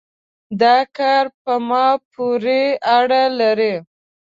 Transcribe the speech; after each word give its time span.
دا 0.61 0.75
کار 0.97 1.25
په 1.43 1.53
ما 1.69 1.87
پورې 2.11 2.61
اړه 2.97 3.23
لري 3.39 3.75